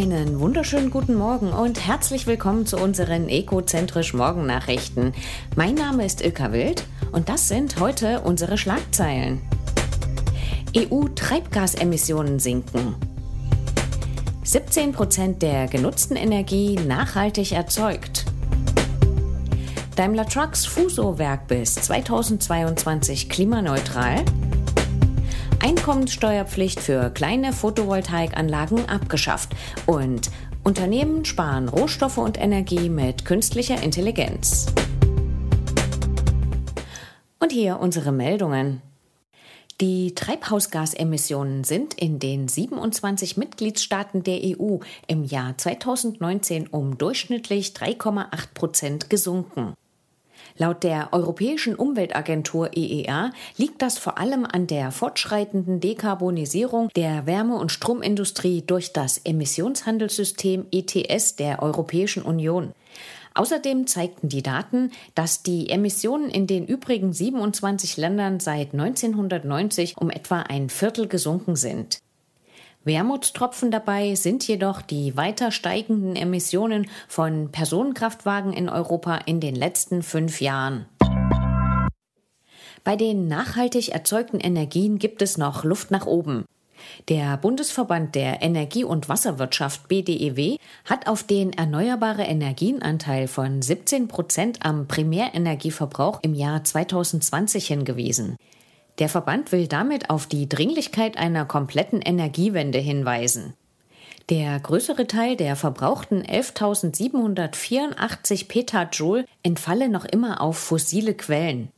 [0.00, 5.12] Einen wunderschönen guten Morgen und herzlich willkommen zu unseren Ekozentrisch Morgennachrichten.
[5.56, 9.40] Mein Name ist Ilka Wild und das sind heute unsere Schlagzeilen.
[10.76, 12.94] EU-Treibgasemissionen sinken.
[14.44, 18.24] 17 Prozent der genutzten Energie nachhaltig erzeugt.
[19.96, 24.24] Daimler Trucks Fuso-Werk bis 2022 klimaneutral.
[25.60, 29.50] Einkommenssteuerpflicht für kleine Photovoltaikanlagen abgeschafft
[29.86, 30.30] und
[30.64, 34.66] Unternehmen sparen Rohstoffe und Energie mit künstlicher Intelligenz.
[37.40, 38.82] Und hier unsere Meldungen.
[39.80, 48.54] Die Treibhausgasemissionen sind in den 27 Mitgliedstaaten der EU im Jahr 2019 um durchschnittlich 3,8
[48.54, 49.74] Prozent gesunken.
[50.56, 57.58] Laut der Europäischen Umweltagentur EEA liegt das vor allem an der fortschreitenden Dekarbonisierung der Wärme-
[57.58, 62.72] und Stromindustrie durch das Emissionshandelssystem ETS der Europäischen Union.
[63.34, 70.10] Außerdem zeigten die Daten, dass die Emissionen in den übrigen 27 Ländern seit 1990 um
[70.10, 72.00] etwa ein Viertel gesunken sind.
[72.84, 80.02] Wermutstropfen dabei sind jedoch die weiter steigenden Emissionen von Personenkraftwagen in Europa in den letzten
[80.02, 80.86] fünf Jahren.
[82.84, 86.44] Bei den nachhaltig erzeugten Energien gibt es noch Luft nach oben.
[87.08, 94.64] Der Bundesverband der Energie- und Wasserwirtschaft BDEW hat auf den erneuerbare Energienanteil von 17 Prozent
[94.64, 98.36] am Primärenergieverbrauch im Jahr 2020 hingewiesen.
[98.98, 103.54] Der Verband will damit auf die Dringlichkeit einer kompletten Energiewende hinweisen.
[104.28, 111.70] Der größere Teil der verbrauchten 11.784 Petajoule entfalle noch immer auf fossile Quellen.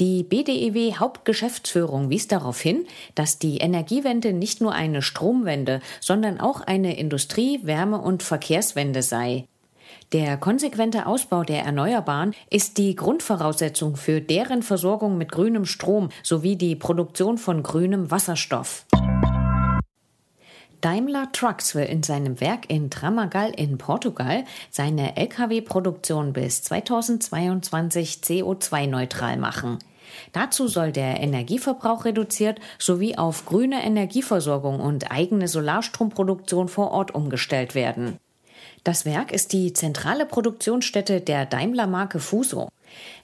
[0.00, 6.62] Die BDEW Hauptgeschäftsführung wies darauf hin, dass die Energiewende nicht nur eine Stromwende, sondern auch
[6.62, 9.46] eine Industrie-, Wärme- und Verkehrswende sei.
[10.12, 16.56] Der konsequente Ausbau der Erneuerbaren ist die Grundvoraussetzung für deren Versorgung mit grünem Strom sowie
[16.56, 18.86] die Produktion von grünem Wasserstoff.
[20.84, 29.38] Daimler Trucks will in seinem Werk in Tramagal in Portugal seine Lkw-Produktion bis 2022 CO2-neutral
[29.38, 29.78] machen.
[30.32, 37.74] Dazu soll der Energieverbrauch reduziert sowie auf grüne Energieversorgung und eigene Solarstromproduktion vor Ort umgestellt
[37.74, 38.18] werden.
[38.84, 42.68] Das Werk ist die zentrale Produktionsstätte der Daimler-Marke Fuso.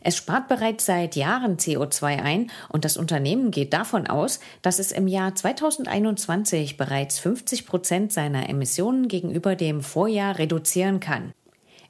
[0.00, 4.90] Es spart bereits seit Jahren CO2 ein und das Unternehmen geht davon aus, dass es
[4.90, 11.34] im Jahr 2021 bereits 50 Prozent seiner Emissionen gegenüber dem Vorjahr reduzieren kann.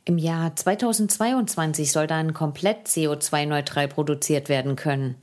[0.04, 5.14] Im Jahr 2022 soll dann komplett CO2-neutral produziert werden können.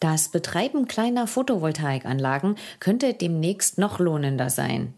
[0.00, 4.94] Das Betreiben kleiner Photovoltaikanlagen könnte demnächst noch lohnender sein.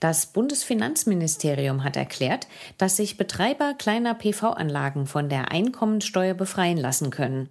[0.00, 2.46] Das Bundesfinanzministerium hat erklärt,
[2.78, 7.48] dass sich Betreiber kleiner PV-Anlagen von der Einkommensteuer befreien lassen können.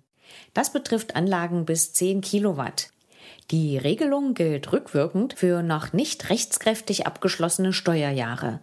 [0.53, 2.89] Das betrifft Anlagen bis 10 Kilowatt.
[3.51, 8.59] Die Regelung gilt rückwirkend für noch nicht rechtskräftig abgeschlossene Steuerjahre.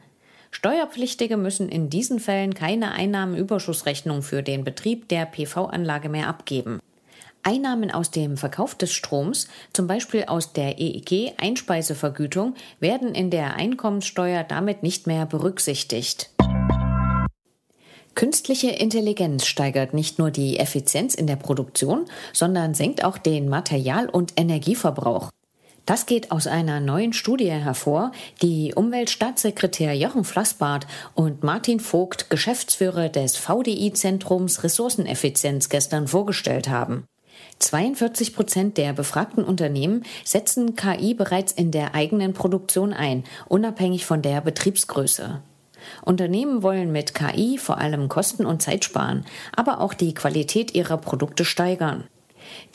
[0.50, 6.80] Steuerpflichtige müssen in diesen Fällen keine Einnahmenüberschussrechnung für den Betrieb der PV-Anlage mehr abgeben.
[7.42, 14.44] Einnahmen aus dem Verkauf des Stroms, zum Beispiel aus der EEG-Einspeisevergütung, werden in der Einkommenssteuer
[14.44, 16.30] damit nicht mehr berücksichtigt.
[18.14, 24.08] Künstliche Intelligenz steigert nicht nur die Effizienz in der Produktion, sondern senkt auch den Material-
[24.08, 25.30] und Energieverbrauch.
[25.88, 28.12] Das geht aus einer neuen Studie hervor,
[28.42, 37.06] die Umweltstaatssekretär Jochen Flassbart und Martin Vogt, Geschäftsführer des VDI-Zentrums Ressourceneffizienz, gestern vorgestellt haben.
[37.60, 44.20] 42 Prozent der befragten Unternehmen setzen KI bereits in der eigenen Produktion ein, unabhängig von
[44.20, 45.40] der Betriebsgröße.
[46.04, 49.24] Unternehmen wollen mit KI vor allem Kosten und Zeit sparen,
[49.56, 52.04] aber auch die Qualität ihrer Produkte steigern.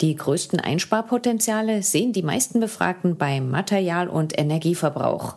[0.00, 5.36] Die größten Einsparpotenziale sehen die meisten Befragten beim Material- und Energieverbrauch.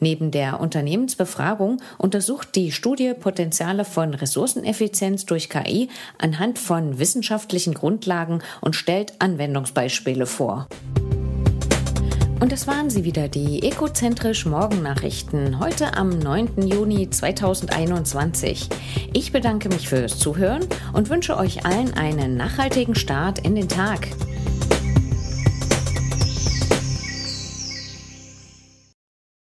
[0.00, 8.42] Neben der Unternehmensbefragung untersucht die Studie Potenziale von Ressourceneffizienz durch KI anhand von wissenschaftlichen Grundlagen
[8.60, 10.66] und stellt Anwendungsbeispiele vor.
[12.42, 16.66] Und das waren sie wieder, die Ekozentrisch Morgennachrichten, heute am 9.
[16.66, 18.68] Juni 2021.
[19.12, 24.08] Ich bedanke mich fürs Zuhören und wünsche euch allen einen nachhaltigen Start in den Tag.